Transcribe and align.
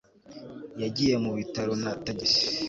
yagiye 0.81 1.15
mu 1.23 1.31
bitaro 1.37 1.73
na 1.81 1.91
tagisi 2.03 2.43